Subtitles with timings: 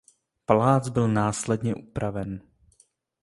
[0.45, 2.41] Palác byl následně upraven.